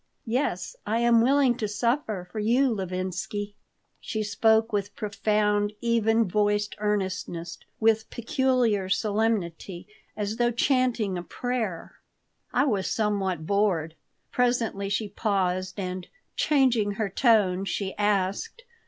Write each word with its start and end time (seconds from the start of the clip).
Yes, 0.25 0.75
I 0.83 0.97
am 1.01 1.21
willing 1.21 1.55
to 1.57 1.67
suffer 1.67 2.27
for 2.31 2.39
you, 2.39 2.73
Levinsky." 2.73 3.53
She 3.99 4.23
spoke 4.23 4.73
with 4.73 4.95
profound, 4.95 5.73
even 5.79 6.27
voiced 6.27 6.73
earnestness, 6.79 7.59
with 7.79 8.09
peculiar 8.09 8.89
solemnity, 8.89 9.87
as 10.17 10.37
though 10.37 10.49
chanting 10.49 11.19
a 11.19 11.21
prayer. 11.21 11.97
I 12.51 12.65
was 12.65 12.89
somewhat 12.89 13.45
bored. 13.45 13.93
Presently 14.31 14.89
she 14.89 15.07
paused, 15.07 15.79
and, 15.79 16.07
changing 16.35 16.93
her 16.93 17.07
tone, 17.07 17.63
she 17.63 17.95
asked. 17.95 18.63